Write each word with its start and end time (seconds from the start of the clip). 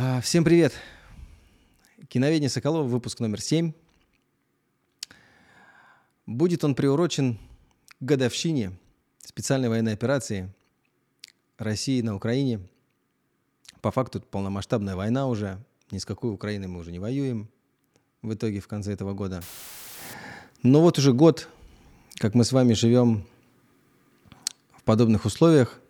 А, 0.00 0.20
всем 0.20 0.44
привет! 0.44 0.74
Киноведение 2.06 2.48
Соколова, 2.48 2.84
выпуск 2.84 3.18
номер 3.18 3.40
7. 3.40 3.72
Будет 6.24 6.62
он 6.62 6.76
приурочен 6.76 7.36
к 7.98 8.04
годовщине 8.04 8.78
специальной 9.18 9.68
военной 9.68 9.94
операции 9.94 10.54
России 11.58 12.00
на 12.00 12.14
Украине. 12.14 12.60
По 13.80 13.90
факту 13.90 14.20
полномасштабная 14.20 14.94
война 14.94 15.26
уже. 15.26 15.58
Ни 15.90 15.98
с 15.98 16.04
какой 16.04 16.32
Украиной 16.32 16.68
мы 16.68 16.78
уже 16.78 16.92
не 16.92 17.00
воюем 17.00 17.48
в 18.22 18.32
итоге 18.32 18.60
в 18.60 18.68
конце 18.68 18.92
этого 18.92 19.14
года. 19.14 19.42
Но 20.62 20.80
вот 20.80 20.98
уже 20.98 21.12
год, 21.12 21.48
как 22.18 22.34
мы 22.34 22.44
с 22.44 22.52
вами 22.52 22.74
живем 22.74 23.24
в 24.76 24.84
подобных 24.84 25.24
условиях. 25.24 25.80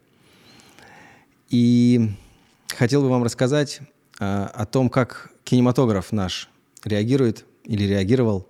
И 1.51 2.11
хотел 2.69 3.03
бы 3.03 3.11
вам 3.11 3.23
рассказать 3.23 3.83
о 4.19 4.67
том, 4.67 4.91
как 4.91 5.31
кинематограф 5.45 6.13
наш 6.13 6.49
реагирует 6.85 7.45
или 7.65 7.85
реагировал 7.85 8.47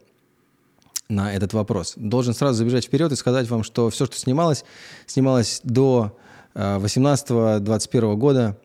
на 1.08 1.32
этот 1.32 1.52
вопрос. 1.52 1.94
Должен 1.96 2.34
сразу 2.34 2.58
забежать 2.58 2.84
вперед 2.84 3.12
и 3.12 3.16
сказать 3.16 3.48
вам, 3.48 3.62
что 3.62 3.88
все, 3.90 4.06
что 4.06 4.16
снималось, 4.16 4.64
снималось 5.06 5.60
до 5.64 6.16
18-21 6.54 8.12
а, 8.12 8.16
года. 8.16 8.58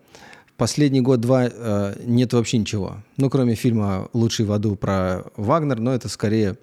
Последний 0.57 1.01
год-два 1.01 1.49
а, 1.51 1.95
нет 2.03 2.33
вообще 2.33 2.57
ничего. 2.57 2.97
Ну, 3.17 3.29
кроме 3.29 3.55
фильма 3.55 4.09
«Лучший 4.13 4.45
в 4.45 4.51
аду» 4.51 4.75
про 4.75 5.23
Вагнер, 5.37 5.79
но 5.79 5.93
это 5.93 6.09
скорее 6.09 6.57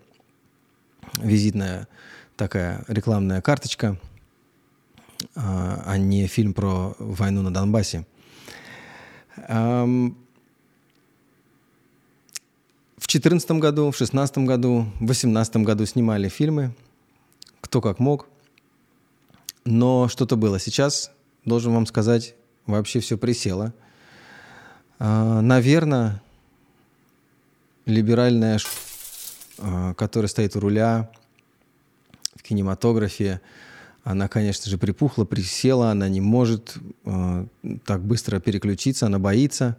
визитная 1.18 1.88
такая 2.36 2.84
рекламная 2.88 3.40
карточка, 3.40 3.98
а 5.34 5.96
не 5.98 6.26
фильм 6.26 6.54
про 6.54 6.94
войну 6.98 7.42
на 7.42 7.52
Донбассе. 7.52 8.06
В 13.10 13.12
2014 13.12 13.50
году, 13.60 13.90
в 13.90 13.98
2016 13.98 14.38
году, 14.38 14.82
в 15.00 15.04
2018 15.04 15.56
году 15.56 15.84
снимали 15.84 16.28
фильмы, 16.28 16.76
кто 17.60 17.80
как 17.80 17.98
мог. 17.98 18.28
Но 19.64 20.06
что-то 20.06 20.36
было. 20.36 20.60
Сейчас, 20.60 21.10
должен 21.44 21.72
вам 21.72 21.86
сказать, 21.86 22.36
вообще 22.66 23.00
все 23.00 23.18
присело. 23.18 23.74
А, 25.00 25.40
наверное, 25.40 26.22
либеральная, 27.84 28.60
а, 29.58 29.92
которая 29.94 30.28
стоит 30.28 30.54
у 30.54 30.60
руля 30.60 31.10
в 32.36 32.44
кинематографе, 32.44 33.40
она, 34.04 34.28
конечно 34.28 34.70
же, 34.70 34.78
припухла, 34.78 35.24
присела, 35.24 35.90
она 35.90 36.08
не 36.08 36.20
может 36.20 36.76
э, 37.04 37.46
так 37.84 38.04
быстро 38.04 38.38
переключиться, 38.38 39.06
она 39.06 39.18
боится. 39.18 39.76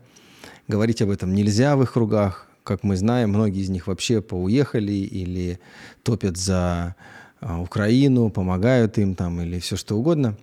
Говорить 0.67 1.01
об 1.01 1.11
этом 1.11 1.33
нельзя 1.33 1.77
в 1.77 1.83
их 1.83 1.93
кругах. 1.93 2.50
Как 2.71 2.83
мы 2.83 2.95
знаем, 2.95 3.31
многие 3.31 3.63
из 3.63 3.69
них 3.69 3.87
вообще 3.87 4.21
поуехали 4.21 4.93
или 4.93 5.59
топят 6.03 6.37
за 6.37 6.95
э, 7.41 7.53
Украину, 7.57 8.29
помогают 8.29 8.97
им 8.97 9.13
там 9.13 9.41
или 9.41 9.59
все 9.59 9.75
что 9.75 9.97
угодно. 9.97 10.37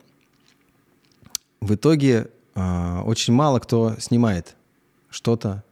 В 1.63 1.75
итоге 1.75 2.29
э, 2.55 3.01
очень 3.07 3.33
мало 3.33 3.61
кто 3.61 3.97
снимает 3.99 4.57
что-то 5.09 5.65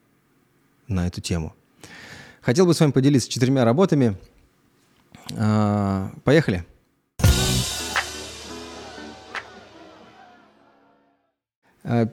на 0.89 1.07
эту 1.07 1.21
тему. 1.21 1.55
Хотел 2.41 2.65
бы 2.65 2.73
с 2.73 2.81
вами 2.81 2.93
поделиться 2.93 3.29
четырьмя 3.29 3.67
работами. 3.67 4.17
Э, 5.33 6.09
поехали. 6.25 6.65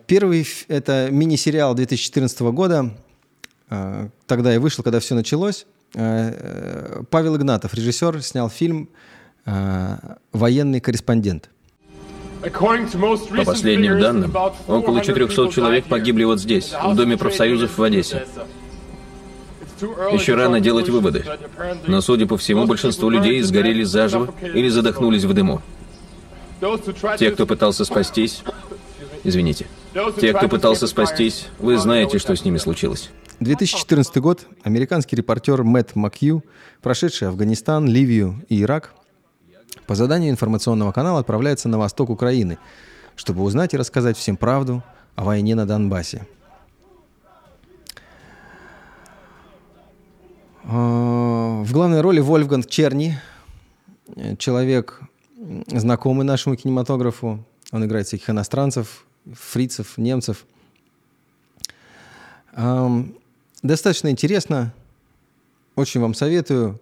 Первый— 0.06 0.46
это 0.68 1.08
мини-сериал 1.12 1.76
2014 1.76 2.42
года. 2.42 2.94
Э, 3.74 4.08
тогда 4.28 4.54
и 4.54 4.58
вышел, 4.58 4.84
когда 4.84 5.00
все 5.00 5.16
началось. 5.16 5.66
Э, 5.96 7.02
Павел 7.10 7.36
Игнатов, 7.36 7.74
режиссер, 7.74 8.22
снял 8.22 8.50
фильм 8.50 8.90
«Военный 10.32 10.80
корреспондент». 10.80 11.50
По 12.42 13.44
последним 13.44 14.00
данным, 14.00 14.34
около 14.68 15.02
400 15.02 15.50
человек 15.50 15.86
погибли 15.86 16.24
вот 16.24 16.40
здесь, 16.40 16.72
в 16.72 16.96
Доме 16.96 17.18
профсоюзов 17.18 17.78
в 17.78 17.84
Одессе. 17.84 18.26
Еще 20.14 20.36
рано 20.36 20.62
делать 20.62 20.88
выводы. 20.88 21.26
Но, 21.88 22.00
судя 22.00 22.26
по 22.26 22.38
всему, 22.38 22.66
большинство 22.66 23.10
людей 23.10 23.42
сгорели 23.42 23.84
заживо 23.84 24.34
или 24.42 24.70
задохнулись 24.70 25.26
в 25.26 25.34
дыму. 25.34 25.62
Те, 27.18 27.32
кто 27.32 27.46
пытался 27.46 27.84
спастись, 27.84 28.44
Извините. 29.24 29.68
Те, 30.20 30.34
кто 30.34 30.50
пытался 30.50 30.88
спастись, 30.88 31.48
вы 31.60 31.78
знаете, 31.78 32.20
что 32.20 32.36
с 32.36 32.44
ними 32.44 32.58
случилось. 32.58 33.10
2014 33.44 34.18
год. 34.18 34.48
Американский 34.64 35.16
репортер 35.16 35.64
Мэтт 35.64 35.96
Макью, 35.96 36.44
прошедший 36.82 37.28
Афганистан, 37.28 37.88
Ливию 37.88 38.46
и 38.50 38.62
Ирак, 38.62 38.94
по 39.88 39.96
заданию 39.96 40.32
информационного 40.32 40.92
канала 40.92 41.20
отправляется 41.20 41.68
на 41.68 41.78
восток 41.78 42.10
Украины, 42.10 42.58
чтобы 43.16 43.44
узнать 43.44 43.74
и 43.74 43.78
рассказать 43.78 44.18
всем 44.18 44.38
правду 44.38 44.84
о 45.16 45.24
войне 45.24 45.56
на 45.56 45.66
Донбассе. 45.66 46.26
А, 50.64 51.62
в 51.64 51.72
главной 51.72 52.02
роли 52.02 52.20
Вольфганг 52.20 52.68
Черни, 52.68 53.20
человек, 54.38 55.02
знакомый 55.68 56.26
нашему 56.26 56.56
кинематографу. 56.56 57.44
Он 57.72 57.86
играет 57.86 58.08
всяких 58.08 58.30
иностранцев, 58.30 59.06
фрицев, 59.34 59.98
немцев. 59.98 60.46
Достаточно 63.64 64.10
интересно. 64.10 64.74
Очень 65.76 66.02
вам 66.02 66.14
советую. 66.14 66.82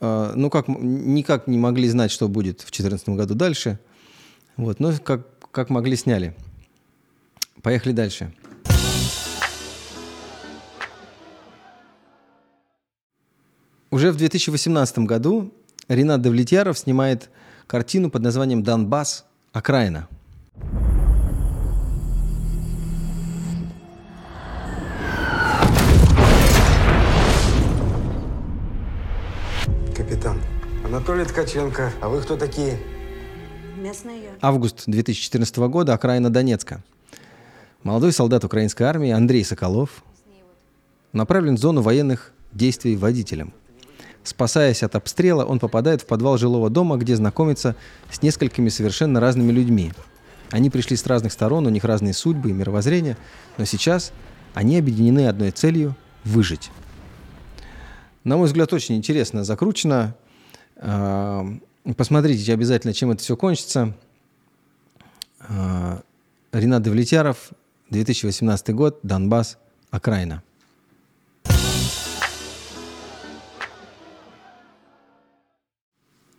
А, 0.00 0.32
ну, 0.34 0.50
как, 0.50 0.66
никак 0.68 1.46
не 1.46 1.56
могли 1.56 1.88
знать, 1.88 2.10
что 2.10 2.28
будет 2.28 2.56
в 2.56 2.64
2014 2.64 3.08
году 3.10 3.34
дальше. 3.34 3.78
Вот, 4.56 4.80
но 4.80 4.92
как, 5.02 5.26
как 5.52 5.70
могли, 5.70 5.96
сняли. 5.96 6.34
Поехали 7.62 7.92
дальше. 7.92 8.34
Уже 13.90 14.10
в 14.10 14.16
2018 14.16 14.98
году 15.00 15.52
Ренат 15.86 16.20
Давлетьяров 16.20 16.76
снимает 16.76 17.30
картину 17.68 18.10
под 18.10 18.22
названием 18.22 18.64
«Донбасс. 18.64 19.24
Окраина». 19.52 20.08
Анатолий 31.06 31.26
Ткаченко. 31.26 31.92
А 32.00 32.08
вы 32.08 32.22
кто 32.22 32.34
такие? 32.34 32.78
Местная 33.76 34.22
Август 34.40 34.84
2014 34.86 35.54
года, 35.58 35.92
окраина 35.92 36.30
Донецка. 36.30 36.82
Молодой 37.82 38.10
солдат 38.10 38.42
украинской 38.42 38.84
армии 38.84 39.10
Андрей 39.10 39.44
Соколов 39.44 40.02
направлен 41.12 41.56
в 41.56 41.58
зону 41.58 41.82
военных 41.82 42.32
действий 42.52 42.96
водителем. 42.96 43.52
Спасаясь 44.22 44.82
от 44.82 44.96
обстрела, 44.96 45.44
он 45.44 45.58
попадает 45.58 46.00
в 46.00 46.06
подвал 46.06 46.38
жилого 46.38 46.70
дома, 46.70 46.96
где 46.96 47.16
знакомится 47.16 47.76
с 48.10 48.22
несколькими 48.22 48.70
совершенно 48.70 49.20
разными 49.20 49.52
людьми. 49.52 49.92
Они 50.52 50.70
пришли 50.70 50.96
с 50.96 51.04
разных 51.04 51.32
сторон, 51.32 51.66
у 51.66 51.70
них 51.70 51.84
разные 51.84 52.14
судьбы 52.14 52.48
и 52.48 52.54
мировоззрения, 52.54 53.18
но 53.58 53.66
сейчас 53.66 54.10
они 54.54 54.78
объединены 54.78 55.28
одной 55.28 55.50
целью– 55.50 55.96
выжить. 56.24 56.70
На 58.24 58.38
мой 58.38 58.46
взгляд, 58.46 58.72
очень 58.72 58.96
интересно 58.96 59.44
закручено. 59.44 60.16
Посмотрите 61.96 62.52
обязательно, 62.52 62.92
чем 62.92 63.10
это 63.10 63.22
все 63.22 63.36
кончится. 63.36 63.94
А, 65.40 66.02
Ренат 66.52 66.82
Давлетяров, 66.82 67.50
2018 67.90 68.74
год, 68.74 69.00
Донбасс, 69.02 69.58
окраина. 69.90 70.42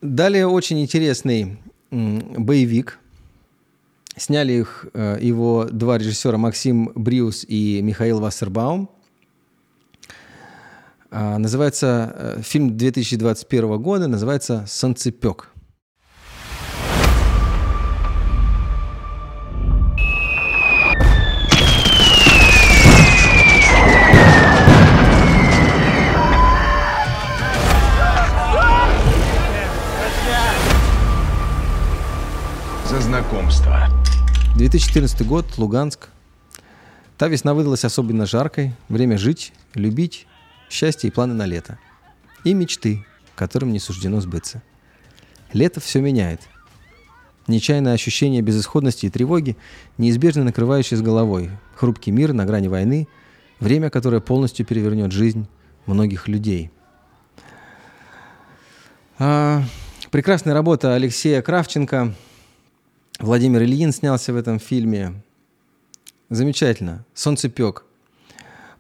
Далее 0.02 0.48
очень 0.48 0.82
интересный 0.82 1.58
боевик. 1.92 3.00
Сняли 4.18 4.54
их 4.54 4.86
э, 4.94 5.18
его 5.22 5.66
два 5.66 5.98
режиссера 5.98 6.38
Максим 6.38 6.92
Бриус 6.96 7.44
и 7.48 7.82
Михаил 7.82 8.20
Вассербаум. 8.20 8.90
А, 11.12 11.38
называется 11.38 12.14
э, 12.16 12.42
фильм 12.42 12.78
2021 12.78 13.82
года, 13.82 14.08
называется 14.08 14.66
«Санцепек». 14.68 15.50
За 32.90 33.00
знакомство. 33.02 33.90
2014 34.56 35.26
год, 35.28 35.46
Луганск. 35.58 36.10
Та 37.18 37.28
весна 37.28 37.54
выдалась 37.54 37.86
особенно 37.86 38.26
жаркой. 38.26 38.74
Время 38.90 39.18
жить, 39.18 39.54
любить, 39.74 40.28
счастье 40.76 41.10
и 41.10 41.12
планы 41.12 41.34
на 41.34 41.46
лето. 41.46 41.80
И 42.44 42.54
мечты, 42.54 43.06
которым 43.36 43.72
не 43.72 43.80
суждено 43.80 44.22
сбыться. 44.22 44.62
Лето 45.54 45.80
все 45.80 46.02
меняет. 46.02 46.42
Нечаянное 47.48 47.94
ощущение 47.94 48.42
безысходности 48.42 49.06
и 49.06 49.10
тревоги, 49.10 49.56
неизбежно 49.98 50.44
накрывающее 50.44 50.98
с 50.98 51.02
головой. 51.02 51.50
Хрупкий 51.76 52.12
мир 52.12 52.34
на 52.34 52.46
грани 52.46 52.68
войны, 52.68 53.08
время, 53.60 53.90
которое 53.90 54.20
полностью 54.20 54.66
перевернет 54.66 55.12
жизнь 55.12 55.48
многих 55.86 56.28
людей. 56.28 56.72
А, 59.18 59.64
прекрасная 60.12 60.54
работа 60.54 60.96
Алексея 60.96 61.42
Кравченко. 61.42 62.14
Владимир 63.20 63.64
Ильин 63.64 63.94
снялся 63.94 64.34
в 64.34 64.36
этом 64.36 64.60
фильме. 64.60 65.14
Замечательно. 66.30 67.06
Солнцепек. 67.14 67.85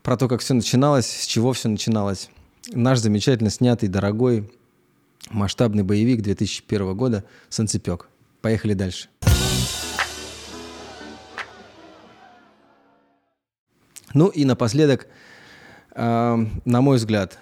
Про 0.06 0.18
то, 0.18 0.28
как 0.28 0.42
все 0.42 0.54
начиналось, 0.54 1.07
с 1.07 1.25
чего 1.25 1.52
все 1.52 1.68
начиналось. 1.68 2.30
Наш 2.72 3.00
замечательно 3.00 3.50
снятый, 3.50 3.90
дорогой, 3.90 4.48
масштабный 5.31 5.81
боевик 5.81 6.22
2001 6.22 6.96
года 6.96 7.24
«Солнцепек». 7.50 8.07
Поехали 8.40 8.75
дальше. 8.75 9.10
Ну 14.13 14.28
и 14.28 14.46
напоследок, 14.46 15.07
э, 15.96 16.46
на 16.66 16.81
мой 16.81 16.98
взгляд, 16.98 17.40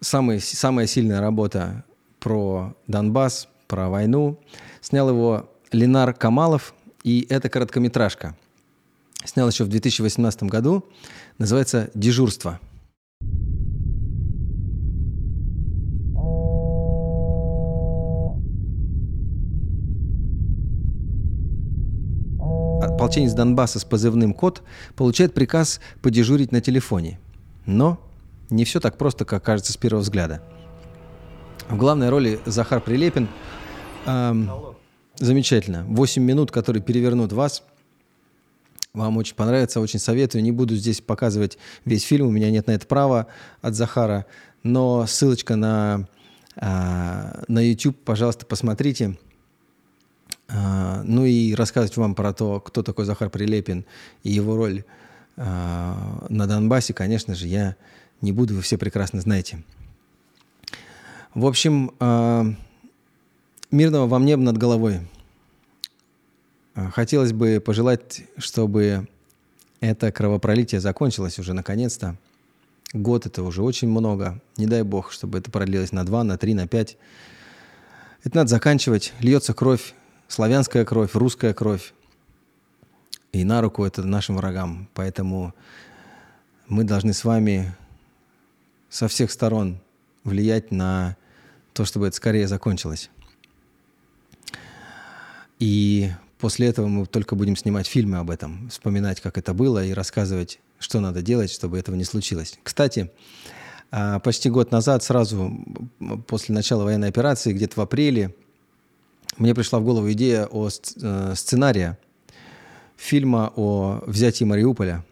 самый, 0.00 0.40
самая 0.40 0.86
сильная 0.86 1.20
работа 1.20 1.84
про 2.18 2.74
Донбасс, 2.86 3.46
про 3.68 3.90
войну. 3.90 4.40
Снял 4.80 5.10
его 5.10 5.50
Ленар 5.70 6.14
Камалов, 6.14 6.72
и 7.04 7.26
это 7.28 7.50
короткометражка– 7.50 8.34
Снял 9.26 9.48
еще 9.48 9.64
в 9.64 9.68
2018 9.68 10.44
году. 10.44 10.84
Называется 11.38 11.90
«Дежурство». 11.94 12.60
Ополченец 22.80 23.32
Донбасса 23.32 23.80
с 23.80 23.84
позывным 23.84 24.32
«Кот» 24.32 24.62
получает 24.94 25.34
приказ 25.34 25.80
подежурить 26.02 26.52
на 26.52 26.60
телефоне. 26.60 27.18
Но 27.66 27.98
не 28.48 28.64
все 28.64 28.78
так 28.78 28.96
просто, 28.96 29.24
как 29.24 29.42
кажется 29.42 29.72
с 29.72 29.76
первого 29.76 30.02
взгляда. 30.02 30.40
В 31.68 31.76
главной 31.76 32.10
роли 32.10 32.38
Захар 32.46 32.80
Прилепин. 32.80 33.28
Эм, 34.06 34.48
замечательно. 35.16 35.84
8 35.88 36.22
минут, 36.22 36.52
которые 36.52 36.80
перевернут 36.80 37.32
вас– 37.32 37.64
вам 38.96 39.18
очень 39.18 39.34
понравится, 39.34 39.80
очень 39.80 39.98
советую. 39.98 40.42
Не 40.42 40.52
буду 40.52 40.74
здесь 40.74 41.00
показывать 41.00 41.58
весь 41.84 42.02
фильм, 42.02 42.28
у 42.28 42.30
меня 42.30 42.50
нет 42.50 42.66
на 42.66 42.72
это 42.72 42.86
права 42.86 43.26
от 43.60 43.74
Захара, 43.74 44.26
но 44.62 45.06
ссылочка 45.06 45.54
на, 45.54 46.08
а, 46.56 47.44
на 47.46 47.60
YouTube, 47.60 47.96
пожалуйста, 48.04 48.46
посмотрите. 48.46 49.18
А, 50.48 51.02
ну 51.04 51.24
и 51.24 51.54
рассказывать 51.54 51.96
вам 51.96 52.14
про 52.14 52.32
то, 52.32 52.58
кто 52.60 52.82
такой 52.82 53.04
Захар 53.04 53.28
Прилепин 53.28 53.84
и 54.22 54.32
его 54.32 54.56
роль 54.56 54.84
а, 55.36 56.26
на 56.30 56.46
Донбассе, 56.46 56.94
конечно 56.94 57.34
же, 57.34 57.46
я 57.46 57.76
не 58.22 58.32
буду, 58.32 58.54
вы 58.54 58.62
все 58.62 58.78
прекрасно 58.78 59.20
знаете. 59.20 59.62
В 61.34 61.44
общем, 61.44 61.90
мирного 63.70 64.06
вам 64.06 64.24
неба 64.24 64.42
над 64.42 64.56
головой. 64.56 65.00
А, 66.86 66.90
хотелось 66.90 67.32
бы 67.32 67.60
пожелать, 67.64 68.22
чтобы 68.38 69.08
это 69.80 70.12
кровопролитие 70.12 70.80
закончилось 70.80 71.38
уже 71.38 71.52
наконец-то. 71.52 72.16
Год 72.92 73.26
это 73.26 73.42
уже 73.42 73.62
очень 73.62 73.88
много. 73.88 74.40
Не 74.56 74.66
дай 74.66 74.82
бог, 74.82 75.12
чтобы 75.12 75.38
это 75.38 75.50
продлилось 75.50 75.92
на 75.92 76.04
два, 76.04 76.22
на 76.24 76.38
три, 76.38 76.54
на 76.54 76.66
пять. 76.66 76.96
Это 78.22 78.36
надо 78.36 78.50
заканчивать. 78.50 79.12
Льется 79.20 79.54
кровь, 79.54 79.94
славянская 80.28 80.84
кровь, 80.84 81.14
русская 81.14 81.52
кровь. 81.54 81.92
И 83.32 83.44
на 83.44 83.60
руку 83.60 83.84
это 83.84 84.04
нашим 84.04 84.36
врагам. 84.36 84.88
Поэтому 84.94 85.54
мы 86.68 86.84
должны 86.84 87.12
с 87.12 87.24
вами 87.24 87.74
со 88.88 89.08
всех 89.08 89.30
сторон 89.30 89.78
влиять 90.24 90.70
на 90.70 91.16
то, 91.72 91.84
чтобы 91.84 92.06
это 92.06 92.16
скорее 92.16 92.46
закончилось. 92.48 93.10
И 95.58 96.12
После 96.38 96.68
этого 96.68 96.86
мы 96.86 97.06
только 97.06 97.34
будем 97.34 97.56
снимать 97.56 97.86
фильмы 97.86 98.18
об 98.18 98.30
этом, 98.30 98.68
вспоминать, 98.68 99.20
как 99.20 99.38
это 99.38 99.54
было, 99.54 99.84
и 99.84 99.92
рассказывать, 99.92 100.60
что 100.78 101.00
надо 101.00 101.22
делать, 101.22 101.50
чтобы 101.50 101.78
этого 101.78 101.96
не 101.96 102.04
случилось. 102.04 102.58
Кстати, 102.62 103.10
а, 103.90 104.18
почти 104.18 104.50
год 104.50 104.70
назад, 104.70 105.02
сразу 105.02 105.64
после 106.26 106.54
начала 106.54 106.84
военной 106.84 107.08
операции, 107.08 107.54
где-то 107.54 107.80
в 107.80 107.82
апреле, 107.82 108.34
мне 109.38 109.54
пришла 109.54 109.78
в 109.78 109.84
голову 109.84 110.10
идея 110.12 110.46
о 110.46 110.68
э, 110.68 111.34
сценарии 111.34 111.96
фильма 112.96 113.52
о 113.54 114.02
взятии 114.06 114.44
Мариуполя. 114.44 115.04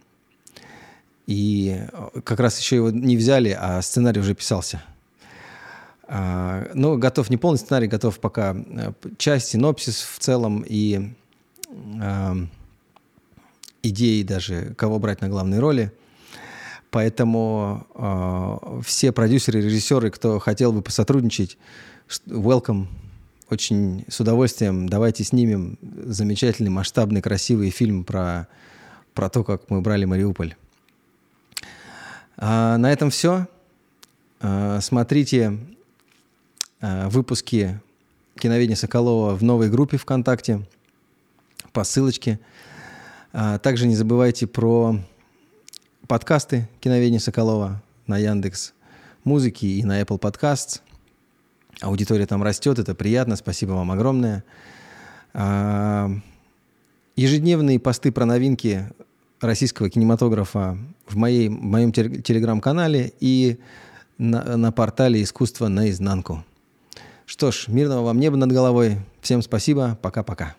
И 1.26 1.82
как 2.24 2.40
раз 2.40 2.58
еще 2.58 2.76
его 2.76 2.90
не 2.90 3.16
взяли, 3.16 3.56
а 3.58 3.80
сценарий 3.82 4.20
уже 4.20 4.34
писался– 4.34 4.82
а, 6.06 6.63
ну, 6.74 6.98
готов 6.98 7.30
не 7.30 7.36
полный 7.36 7.58
сценарий, 7.58 7.86
готов 7.86 8.18
пока 8.18 8.54
э, 8.54 8.92
часть, 9.16 9.48
синопсис 9.48 10.02
в 10.02 10.18
целом 10.18 10.64
и 10.66 11.12
э, 11.70 12.34
идеи 13.82 14.22
даже, 14.22 14.74
кого 14.76 14.98
брать 14.98 15.20
на 15.20 15.28
главные 15.28 15.60
роли. 15.60 15.92
Поэтому 16.90 17.86
э, 17.94 18.80
все 18.84 19.12
продюсеры, 19.12 19.60
режиссеры, 19.60 20.10
кто 20.10 20.38
хотел 20.38 20.72
бы 20.72 20.82
посотрудничать, 20.82 21.58
welcome, 22.26 22.86
очень 23.50 24.04
с 24.08 24.20
удовольствием. 24.20 24.88
Давайте 24.88 25.24
снимем 25.24 25.78
замечательный, 25.82 26.70
масштабный, 26.70 27.22
красивый 27.22 27.70
фильм 27.70 28.04
про, 28.04 28.48
про 29.14 29.28
то, 29.28 29.44
как 29.44 29.70
мы 29.70 29.80
брали 29.80 30.04
Мариуполь. 30.04 30.54
А 32.36 32.76
на 32.78 32.92
этом 32.92 33.10
все. 33.10 33.46
А, 34.40 34.80
смотрите 34.80 35.58
Э, 35.58 35.73
выпуски 37.08 37.80
киноведения 38.36 38.76
Соколова 38.76 39.34
в 39.34 39.42
новой 39.42 39.70
группе 39.70 39.96
ВКонтакте 39.96 40.66
по 41.72 41.84
ссылочке. 41.84 42.40
А 43.32 43.58
также 43.58 43.86
не 43.86 43.96
забывайте 43.96 44.46
про 44.46 44.98
подкасты 46.06 46.68
киноведения 46.80 47.18
Соколова 47.18 47.82
на 48.06 48.18
Яндекс 48.18 48.74
Музыки 49.24 49.66
и 49.66 49.84
на 49.84 50.00
Apple 50.00 50.20
Podcasts. 50.20 50.80
Аудитория 51.80 52.26
там 52.26 52.42
растет, 52.42 52.78
это 52.78 52.94
приятно, 52.94 53.36
спасибо 53.36 53.72
вам 53.72 53.90
огромное. 53.90 54.44
А, 55.32 56.10
ежедневные 57.16 57.80
посты 57.80 58.12
про 58.12 58.26
новинки 58.26 58.88
российского 59.40 59.90
кинематографа 59.90 60.78
в, 61.06 61.16
моей, 61.16 61.48
в 61.48 61.52
моем 61.52 61.92
телеграм-канале 61.92 63.12
и 63.18 63.58
на, 64.18 64.56
на 64.56 64.70
портале 64.70 65.22
«Искусство 65.22 65.68
наизнанку». 65.68 66.44
Что 67.26 67.50
ж, 67.50 67.66
мирного 67.68 68.04
вам 68.04 68.20
неба 68.20 68.36
над 68.36 68.52
головой. 68.52 68.98
Всем 69.20 69.42
спасибо. 69.42 69.98
Пока-пока. 70.02 70.56